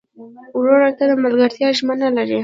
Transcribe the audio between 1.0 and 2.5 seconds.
د ملګرتیا ژمنه لرې.